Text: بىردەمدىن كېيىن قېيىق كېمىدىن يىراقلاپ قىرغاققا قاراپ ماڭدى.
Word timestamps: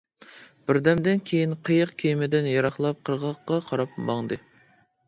بىردەمدىن 0.69 1.21
كېيىن 1.31 1.53
قېيىق 1.69 1.93
كېمىدىن 2.05 2.51
يىراقلاپ 2.53 3.05
قىرغاققا 3.11 3.63
قاراپ 3.71 4.03
ماڭدى. 4.11 4.43